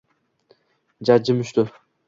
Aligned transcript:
Jajji 1.09 1.37
mushti 1.39 1.69